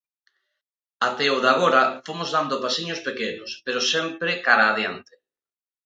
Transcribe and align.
Até 1.07 1.25
o 1.35 1.37
de 1.43 1.49
agora 1.55 1.81
fomos 2.05 2.29
dando 2.35 2.61
pasiños 2.65 3.03
pequenos, 3.07 3.51
pero 3.65 3.87
sempre 3.93 4.41
cara 4.45 4.63
a 4.67 4.71
adiante. 4.73 5.13